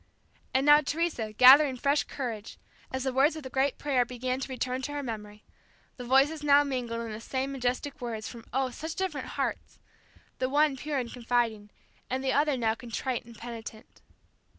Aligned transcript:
'"And 0.55 0.65
now 0.65 0.81
Teresa, 0.81 1.31
gathering 1.31 1.77
fresh 1.77 2.03
courage, 2.05 2.57
as 2.91 3.03
the 3.03 3.13
words 3.13 3.35
of 3.35 3.43
the 3.43 3.51
great 3.51 3.77
prayer 3.77 4.03
began 4.03 4.39
to 4.39 4.47
return 4.51 4.81
to 4.81 4.93
her 4.93 5.03
memory, 5.03 5.43
the 5.97 6.03
voices 6.03 6.43
now 6.43 6.63
mingled 6.63 7.01
in 7.01 7.11
the 7.11 7.21
same 7.21 7.51
majestic 7.51 8.01
words 8.01 8.27
from, 8.27 8.43
oh, 8.51 8.71
such 8.71 8.95
different 8.95 9.27
hearts 9.27 9.77
the 10.39 10.49
one, 10.49 10.75
pure 10.75 10.97
and 10.97 11.13
confiding, 11.13 11.69
and 12.09 12.23
the 12.23 12.33
other 12.33 12.57
now 12.57 12.73
contrite 12.73 13.25
and 13.25 13.37
penitent. 13.37 14.01